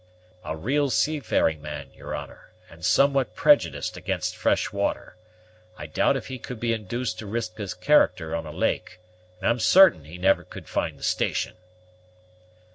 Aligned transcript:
"A 0.43 0.57
real 0.57 0.89
seafaring 0.89 1.61
man, 1.61 1.91
your 1.93 2.15
honor, 2.15 2.49
and 2.71 2.83
somewhat 2.83 3.35
prejudiced 3.35 3.95
against 3.97 4.35
fresh 4.35 4.73
water. 4.73 5.15
I 5.77 5.85
doubt 5.85 6.17
if 6.17 6.25
he 6.25 6.39
could 6.39 6.59
be 6.59 6.73
induced 6.73 7.19
to 7.19 7.27
risk 7.27 7.57
his 7.59 7.75
character 7.75 8.35
on 8.35 8.47
a 8.47 8.51
lake, 8.51 8.99
and 9.39 9.47
I'm 9.47 9.59
certain 9.59 10.05
he 10.05 10.17
never 10.17 10.43
could 10.43 10.67
find 10.67 10.97
the 10.97 11.03
station." 11.03 11.53